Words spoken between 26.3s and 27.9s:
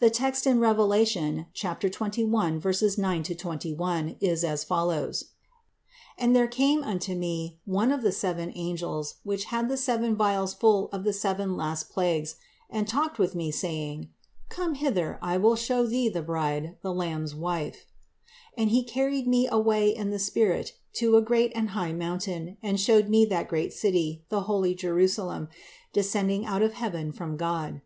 out of heaven from God.